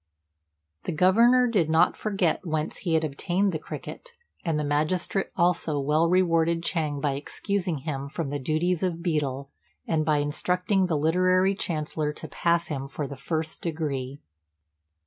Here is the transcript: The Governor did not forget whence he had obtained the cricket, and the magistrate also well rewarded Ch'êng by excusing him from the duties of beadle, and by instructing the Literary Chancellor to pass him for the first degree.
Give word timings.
The 0.85 0.91
Governor 0.93 1.45
did 1.47 1.69
not 1.69 1.95
forget 1.95 2.43
whence 2.43 2.77
he 2.77 2.95
had 2.95 3.03
obtained 3.03 3.51
the 3.51 3.59
cricket, 3.59 4.13
and 4.43 4.59
the 4.59 4.63
magistrate 4.63 5.29
also 5.37 5.79
well 5.79 6.09
rewarded 6.09 6.63
Ch'êng 6.63 6.99
by 6.99 7.11
excusing 7.11 7.77
him 7.77 8.09
from 8.09 8.31
the 8.31 8.39
duties 8.39 8.81
of 8.81 9.03
beadle, 9.03 9.51
and 9.85 10.03
by 10.03 10.17
instructing 10.17 10.87
the 10.87 10.97
Literary 10.97 11.53
Chancellor 11.53 12.11
to 12.13 12.27
pass 12.27 12.65
him 12.65 12.87
for 12.87 13.05
the 13.05 13.15
first 13.15 13.61
degree. 13.61 14.19